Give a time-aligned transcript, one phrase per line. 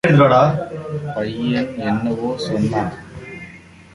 [1.15, 2.93] பையன் என்னவோ சொன்னான்.